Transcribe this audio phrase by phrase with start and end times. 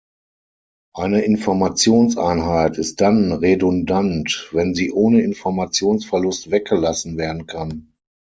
[0.95, 7.93] Eine Informationseinheit ist dann redundant, wenn sie ohne Informationsverlust weggelassen werden kann.